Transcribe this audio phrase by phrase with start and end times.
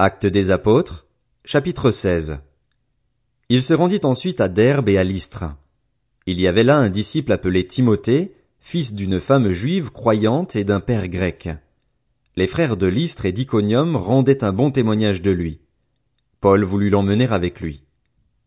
[0.00, 1.06] Actes des apôtres,
[1.44, 2.38] chapitre 16.
[3.48, 5.44] Il se rendit ensuite à Derbe et à Lystre.
[6.26, 10.80] Il y avait là un disciple appelé Timothée, fils d'une femme juive croyante et d'un
[10.80, 11.48] père grec.
[12.34, 15.60] Les frères de Lystre et d'Iconium rendaient un bon témoignage de lui.
[16.40, 17.84] Paul voulut l'emmener avec lui.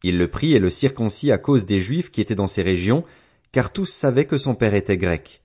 [0.04, 3.05] Il le prit et le circoncis à cause des Juifs qui étaient dans ces régions,
[3.54, 5.43] car tous savaient que son père était grec.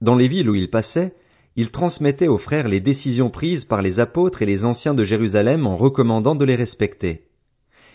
[0.00, 1.14] Dans les villes où il passait,
[1.56, 5.66] il transmettait aux frères les décisions prises par les apôtres et les anciens de Jérusalem
[5.66, 7.28] en recommandant de les respecter.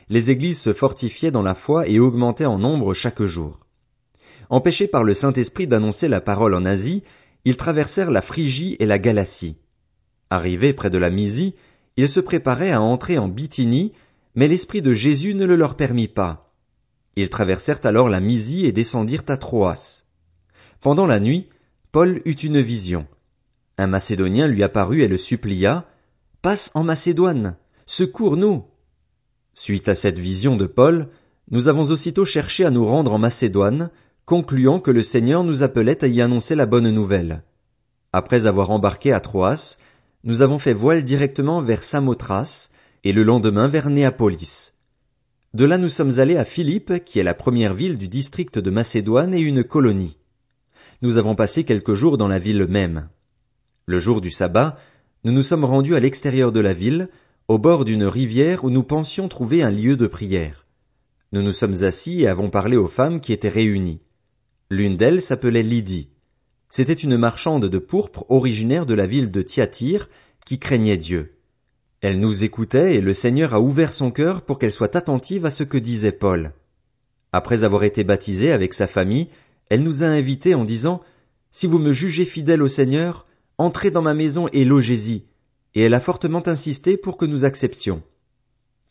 [0.10, 3.60] Les églises se fortifiaient dans la foi et augmentaient en nombre chaque jour.
[4.50, 7.04] Empêchés par le Saint-Esprit d'annoncer la parole en Asie,
[7.46, 9.58] ils traversèrent la Phrygie et la Galatie.
[10.30, 11.56] Arrivés près de la Mysie,
[11.98, 13.94] ils se préparaient à entrer en Bithynie,
[14.34, 16.54] mais l'Esprit de Jésus ne le leur permit pas.
[17.16, 20.04] Ils traversèrent alors la Mysie et descendirent à Troas.
[20.80, 21.48] Pendant la nuit,
[21.92, 23.06] Paul eut une vision.
[23.82, 25.88] Un Macédonien lui apparut et le supplia.
[26.44, 27.56] Passe en Macédoine.
[27.88, 28.66] Secours-nous.
[29.56, 31.08] Suite à cette vision de Paul,
[31.50, 33.90] nous avons aussitôt cherché à nous rendre en Macédoine,
[34.26, 37.42] concluant que le Seigneur nous appelait à y annoncer la bonne nouvelle.
[38.14, 39.78] Après avoir embarqué à Troas,
[40.26, 42.70] nous avons fait voile directement vers Samothrace,
[43.04, 44.74] et le lendemain vers Néapolis.
[45.56, 48.70] De là nous sommes allés à Philippe, qui est la première ville du district de
[48.70, 50.20] Macédoine et une colonie.
[51.02, 53.10] Nous avons passé quelques jours dans la ville même.
[53.86, 54.78] Le jour du sabbat,
[55.24, 57.10] nous nous sommes rendus à l'extérieur de la ville,
[57.48, 60.66] au bord d'une rivière où nous pensions trouver un lieu de prière.
[61.32, 64.02] Nous nous sommes assis et avons parlé aux femmes qui étaient réunies.
[64.70, 66.10] L'une d'elles s'appelait Lydie.
[66.70, 70.10] C'était une marchande de pourpre originaire de la ville de Thyatire
[70.46, 71.38] qui craignait Dieu.
[72.02, 75.52] Elle nous écoutait et le Seigneur a ouvert son cœur pour qu'elle soit attentive à
[75.52, 76.54] ce que disait Paul.
[77.34, 79.28] Après avoir été baptisée avec sa famille,
[79.70, 81.02] elle nous a invités en disant
[81.52, 83.26] Si vous me jugez fidèle au Seigneur,
[83.62, 85.26] entrez dans ma maison et logez-y.
[85.76, 88.04] Et elle a fortement insisté pour que nous acceptions.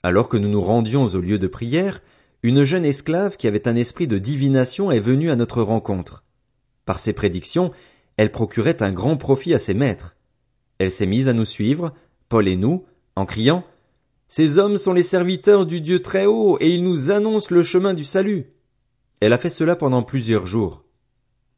[0.02, 2.00] Alors que nous nous rendions au lieu de prière,
[2.42, 6.24] une jeune esclave qui avait un esprit de divination est venue à notre rencontre.
[6.86, 7.72] Par ses prédictions,
[8.16, 10.16] elle procurait un grand profit à ses maîtres.
[10.78, 11.92] Elle s'est mise à nous suivre,
[12.30, 12.84] Paul et nous,
[13.16, 13.64] en criant
[14.28, 17.92] Ces hommes sont les serviteurs du Dieu très haut, et ils nous annoncent le chemin
[17.92, 18.46] du salut.
[19.20, 20.84] Elle a fait cela pendant plusieurs jours.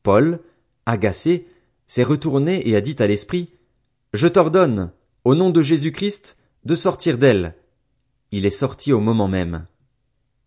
[0.02, 0.40] Paul,
[0.84, 1.46] agacé,
[1.92, 3.52] s'est retourné et a dit à l'esprit,
[4.14, 4.92] Je t'ordonne,
[5.26, 7.54] au nom de Jésus-Christ, de sortir d'elle.
[8.30, 9.66] Il est sorti au moment même.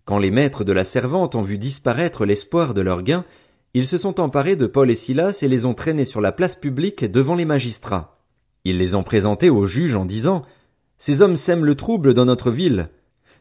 [0.05, 3.25] Quand les maîtres de la servante ont vu disparaître l'espoir de leur gain,
[3.75, 6.55] ils se sont emparés de Paul et Silas et les ont traînés sur la place
[6.55, 8.17] publique devant les magistrats.
[8.63, 10.41] Ils les ont présentés aux juges en disant
[10.97, 12.89] Ces hommes sèment le trouble dans notre ville.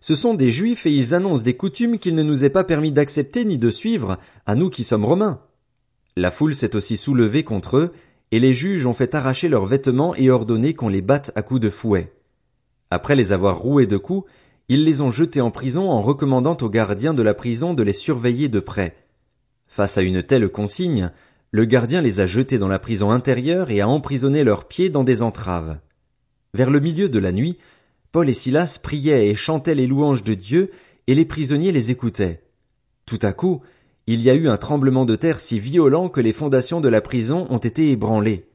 [0.03, 2.93] Ce sont des Juifs et ils annoncent des coutumes qu'il ne nous est pas permis
[2.93, 5.41] d'accepter ni de suivre, à nous qui sommes Romains.
[6.17, 7.93] La foule s'est aussi soulevée contre eux,
[8.31, 11.61] et les juges ont fait arracher leurs vêtements et ordonné qu'on les batte à coups
[11.61, 12.13] de fouet.
[12.91, 14.29] Après les avoir roués de coups,
[14.69, 17.93] ils les ont jetés en prison en recommandant aux gardiens de la prison de les
[17.93, 18.97] surveiller de près.
[19.67, 21.11] Face à une telle consigne,
[21.51, 25.05] le gardien les a jetés dans la prison intérieure et a emprisonné leurs pieds dans
[25.05, 25.79] des entraves.
[26.55, 27.59] Vers le milieu de la nuit,
[28.13, 30.71] Paul et Silas priaient et chantaient les louanges de Dieu,
[31.07, 32.43] et les prisonniers les écoutaient.
[33.05, 33.63] Tout à coup,
[34.07, 37.01] il y a eu un tremblement de terre si violent que les fondations de la
[37.01, 38.49] prison ont été ébranlées.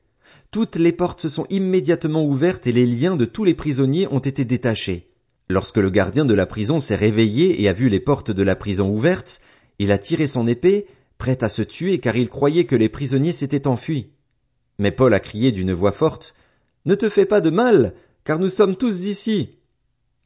[0.52, 4.20] Toutes les portes se sont immédiatement ouvertes et les liens de tous les prisonniers ont
[4.20, 5.10] été détachés.
[5.48, 8.56] Lorsque le gardien de la prison s'est réveillé et a vu les portes de la
[8.56, 9.42] prison ouvertes,
[9.80, 10.86] il a tiré son épée,
[11.18, 14.12] prêt à se tuer car il croyait que les prisonniers s'étaient enfuis.
[14.78, 16.36] Mais Paul a crié d'une voix forte.
[16.86, 17.94] Ne te fais pas de mal,
[18.24, 19.58] car nous sommes tous ici.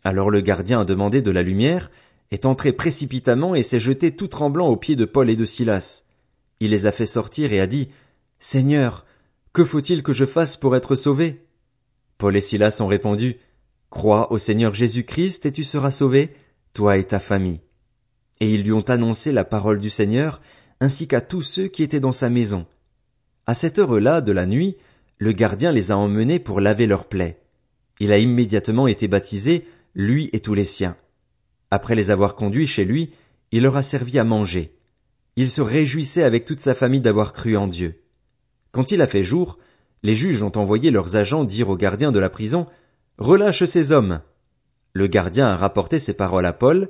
[0.04, 1.90] Alors le gardien a demandé de la lumière,
[2.34, 6.04] est entré précipitamment et s'est jeté tout tremblant aux pieds de Paul et de Silas.
[6.60, 7.90] Il les a fait sortir et a dit,
[8.40, 9.06] Seigneur,
[9.54, 11.46] que faut-il que je fasse pour être sauvé?
[12.18, 13.38] Paul et Silas ont répondu,
[13.92, 16.34] Crois au Seigneur Jésus-Christ et tu seras sauvé,
[16.74, 17.62] toi et ta famille.
[18.40, 20.42] Et ils lui ont annoncé la parole du Seigneur,
[20.80, 22.66] ainsi qu'à tous ceux qui étaient dans sa maison.
[23.46, 24.76] À cette heure-là de la nuit,
[25.20, 27.40] le gardien les a emmenés pour laver leurs plaies.
[28.00, 30.98] Il a immédiatement été baptisé, lui et tous les siens.
[31.74, 33.14] Après les avoir conduits chez lui,
[33.52, 34.76] il leur a servi à manger.
[35.36, 38.04] Il se réjouissait avec toute sa famille d'avoir cru en Dieu.
[38.72, 39.58] Quand il a fait jour,
[40.04, 42.68] les juges ont envoyé leurs agents dire au gardien de la prison
[43.18, 44.22] Relâche ces hommes.
[44.94, 46.90] Le gardien a rapporté ces paroles à Paul.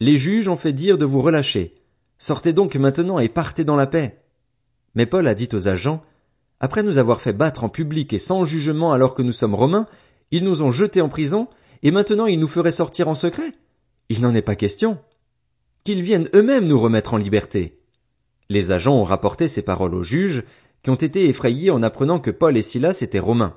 [0.00, 1.76] Les juges ont fait dire de vous relâcher.
[2.18, 4.20] Sortez donc maintenant et partez dans la paix.
[4.96, 6.02] Mais Paul a dit aux agents
[6.58, 9.86] Après nous avoir fait battre en public et sans jugement alors que nous sommes romains,
[10.32, 11.46] ils nous ont jetés en prison,
[11.84, 13.54] et maintenant ils nous feraient sortir en secret?
[14.08, 14.98] Il n'en est pas question.
[15.84, 17.78] Qu'ils viennent eux-mêmes nous remettre en liberté.
[18.48, 20.44] Les agents ont rapporté ces paroles aux juges,
[20.82, 23.56] qui ont été effrayés en apprenant que Paul et Silas étaient romains.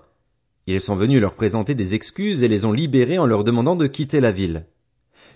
[0.66, 3.88] Ils sont venus leur présenter des excuses et les ont libérés en leur demandant de
[3.88, 4.66] quitter la ville.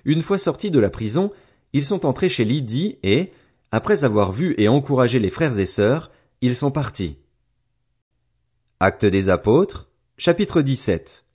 [0.06, 1.32] Une fois sortis de la prison,
[1.74, 3.32] ils sont entrés chez Lydie et,
[3.72, 6.12] après avoir vu et encouragé les frères et sœurs,
[6.42, 7.18] ils sont partis.
[8.80, 11.26] Acte des apôtres, chapitre 17.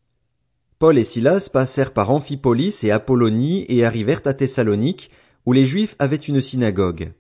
[0.79, 5.11] Paul et Silas passèrent par Amphipolis et Apollonie et arrivèrent à Thessalonique,
[5.47, 7.13] où les Juifs avaient une synagogue.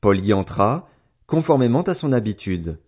[0.00, 0.88] Paul y entra,
[1.26, 2.78] conformément à son habitude.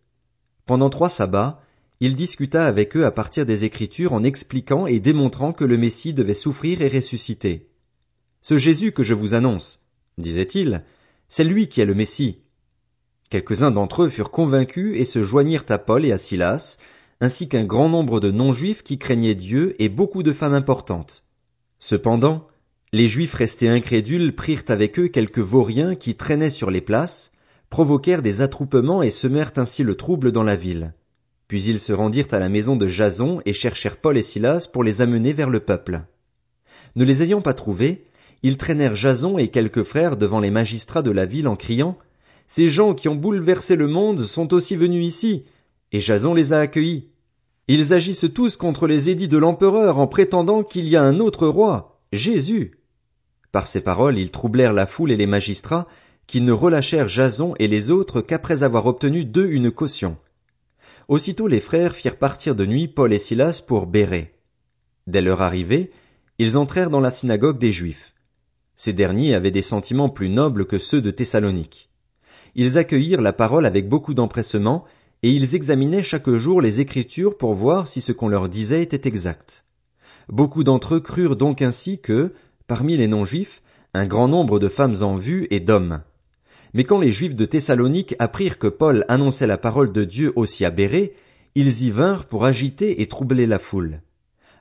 [0.64, 1.60] Pendant trois sabbats,
[2.00, 6.14] il discuta avec eux à partir des Écritures en expliquant et démontrant que le Messie
[6.14, 7.68] devait souffrir et ressusciter.
[8.40, 9.80] Ce Jésus que je vous annonce,
[10.16, 10.82] disait-il,
[11.28, 12.38] c'est lui qui est le Messie.
[13.28, 16.78] Quelques-uns d'entre eux furent convaincus et se joignirent à Paul et à Silas,
[17.20, 21.24] ainsi qu'un grand nombre de non-juifs qui craignaient Dieu et beaucoup de femmes importantes.
[21.78, 22.46] Cependant,
[22.92, 27.30] les juifs restés incrédules prirent avec eux quelques vauriens qui traînaient sur les places,
[27.68, 30.94] provoquèrent des attroupements et semèrent ainsi le trouble dans la ville.
[31.46, 34.84] Puis ils se rendirent à la maison de Jason et cherchèrent Paul et Silas pour
[34.84, 36.02] les amener vers le peuple.
[36.96, 38.06] Ne les ayant pas trouvés,
[38.42, 41.98] ils traînèrent Jason et quelques frères devant les magistrats de la ville en criant
[42.46, 45.44] Ces gens qui ont bouleversé le monde sont aussi venus ici,
[45.92, 47.08] et Jason les a accueillis.
[47.68, 51.46] Ils agissent tous contre les édits de l'empereur en prétendant qu'il y a un autre
[51.46, 52.78] roi, Jésus.
[53.52, 55.86] Par ces paroles, ils troublèrent la foule et les magistrats,
[56.26, 60.16] qui ne relâchèrent Jason et les autres qu'après avoir obtenu d'eux une caution.
[61.08, 64.34] Aussitôt les frères firent partir de nuit Paul et Silas pour Béré.
[65.08, 65.90] Dès leur arrivée,
[66.38, 68.14] ils entrèrent dans la synagogue des Juifs.
[68.76, 71.90] Ces derniers avaient des sentiments plus nobles que ceux de Thessalonique.
[72.54, 74.84] Ils accueillirent la parole avec beaucoup d'empressement,
[75.22, 79.08] et ils examinaient chaque jour les Écritures pour voir si ce qu'on leur disait était
[79.08, 79.64] exact.
[80.28, 82.32] Beaucoup d'entre eux crurent donc ainsi que,
[82.66, 83.62] parmi les non-juifs,
[83.94, 86.02] un grand nombre de femmes en vue et d'hommes.
[86.72, 90.64] Mais quand les juifs de Thessalonique apprirent que Paul annonçait la parole de Dieu aussi
[90.64, 91.14] à Béré,
[91.54, 94.00] ils y vinrent pour agiter et troubler la foule.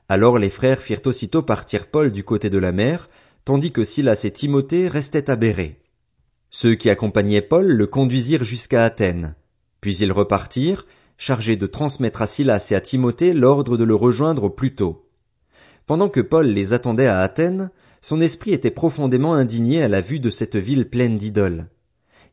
[0.08, 3.08] Alors les frères firent aussitôt partir Paul du côté de la mer,
[3.44, 5.78] tandis que Silas et Timothée restaient à Béré.
[6.50, 9.36] Ceux qui accompagnaient Paul le conduisirent jusqu'à Athènes.
[9.80, 10.86] Puis ils repartirent,
[11.16, 15.06] chargés de transmettre à Silas et à Timothée l'ordre de le rejoindre plus tôt.
[15.86, 20.20] Pendant que Paul les attendait à Athènes, son esprit était profondément indigné à la vue
[20.20, 21.68] de cette ville pleine d'idoles.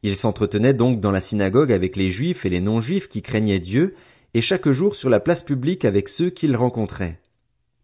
[0.03, 3.95] Il s'entretenait donc dans la synagogue avec les juifs et les non-juifs qui craignaient Dieu,
[4.33, 7.19] et chaque jour sur la place publique avec ceux qu'il rencontrait.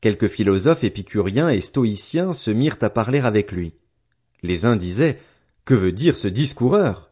[0.01, 3.73] Quelques philosophes épicuriens et stoïciens se mirent à parler avec lui.
[4.43, 5.17] Les uns disaient,
[5.65, 7.11] Que veut dire ce discoureur?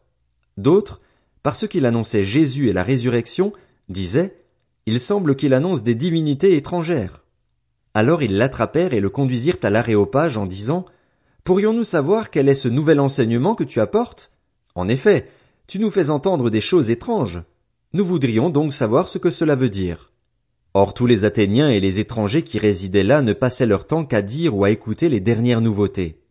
[0.56, 0.98] D'autres,
[1.42, 3.52] parce qu'il annonçait Jésus et la résurrection,
[3.88, 4.36] disaient,
[4.86, 7.24] Il semble qu'il annonce des divinités étrangères.
[7.94, 10.84] Alors ils l'attrapèrent et le conduisirent à l'aréopage en disant,
[11.44, 14.30] Pourrions-nous savoir quel est ce nouvel enseignement que tu apportes?
[14.74, 15.28] En effet,
[15.66, 17.42] tu nous fais entendre des choses étranges.
[17.92, 20.10] Nous voudrions donc savoir ce que cela veut dire.
[20.74, 24.22] Or tous les Athéniens et les étrangers qui résidaient là ne passaient leur temps qu'à
[24.22, 26.22] dire ou à écouter les dernières nouveautés.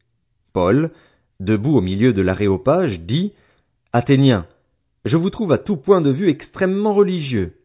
[0.53, 0.91] Paul,
[1.39, 3.33] debout au milieu de l'aréopage, dit
[3.93, 4.47] Athéniens,
[5.05, 7.61] je vous trouve à tout point de vue extrêmement religieux.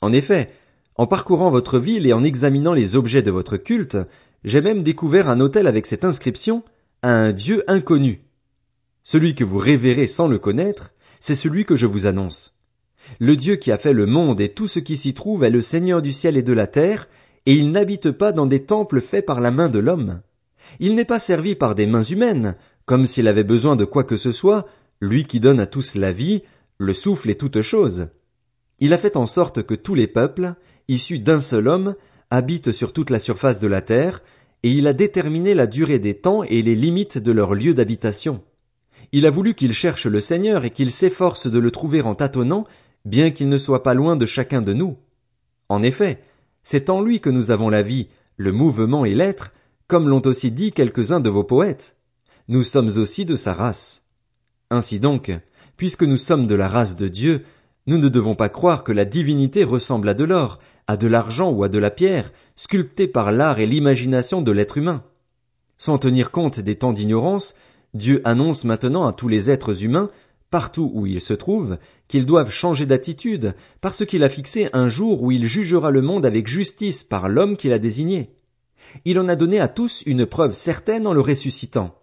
[0.00, 0.50] En effet,
[0.94, 3.98] en parcourant votre ville et en examinant les objets de votre culte,
[4.44, 6.62] j'ai même découvert un hôtel avec cette inscription
[7.02, 8.22] un Dieu inconnu.
[9.04, 12.54] Celui que vous révérez sans le connaître, c'est celui que je vous annonce.
[13.20, 15.62] Le Dieu qui a fait le monde et tout ce qui s'y trouve est le
[15.62, 17.08] Seigneur du ciel et de la terre,
[17.46, 20.20] et il n'habite pas dans des temples faits par la main de l'homme.
[20.80, 24.16] Il n'est pas servi par des mains humaines, comme s'il avait besoin de quoi que
[24.16, 24.66] ce soit,
[25.00, 26.42] lui qui donne à tous la vie,
[26.78, 28.08] le souffle et toutes choses.
[28.78, 30.54] Il a fait en sorte que tous les peuples,
[30.88, 31.94] issus d'un seul homme,
[32.30, 34.22] habitent sur toute la surface de la terre,
[34.62, 38.42] et il a déterminé la durée des temps et les limites de leur lieu d'habitation.
[39.12, 42.66] Il a voulu qu'il cherche le Seigneur et qu'il s'efforce de le trouver en tâtonnant,
[43.04, 44.96] bien qu'il ne soit pas loin de chacun de nous.
[45.68, 46.20] En effet,
[46.64, 49.54] c'est en lui que nous avons la vie, le mouvement et l'être,
[49.86, 51.96] comme l'ont aussi dit quelques-uns de vos poètes.
[52.48, 54.02] Nous sommes aussi de sa race.
[54.70, 55.30] Ainsi donc,
[55.76, 57.44] puisque nous sommes de la race de Dieu,
[57.86, 61.50] nous ne devons pas croire que la divinité ressemble à de l'or, à de l'argent
[61.50, 65.04] ou à de la pierre, sculptée par l'art et l'imagination de l'être humain.
[65.78, 67.54] Sans tenir compte des temps d'ignorance,
[67.94, 70.10] Dieu annonce maintenant à tous les êtres humains,
[70.50, 71.78] partout où ils se trouvent,
[72.08, 76.24] qu'ils doivent changer d'attitude, parce qu'il a fixé un jour où il jugera le monde
[76.24, 78.30] avec justice par l'homme qu'il a désigné.
[79.04, 81.94] Il en a donné à tous une preuve certaine en le ressuscitant.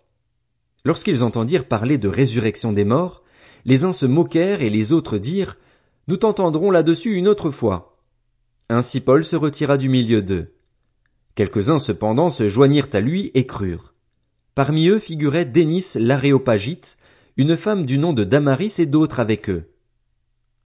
[0.86, 3.23] Lorsqu'ils entendirent parler de résurrection des morts,
[3.66, 5.58] les uns se moquèrent et les autres dirent
[6.08, 7.98] Nous t'entendrons là-dessus une autre fois.
[8.70, 10.54] Ainsi Paul se retira du milieu d'eux.
[11.36, 13.94] Quelques-uns cependant se joignirent à lui et crurent.
[14.56, 16.98] Parmi eux figurait Dénis l'Aréopagite,
[17.38, 19.73] une femme du nom de Damaris et d'autres avec eux.